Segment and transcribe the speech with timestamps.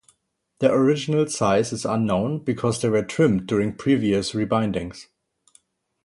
[0.61, 5.05] Their original size is unknown because they were trimmed during previous rebindings.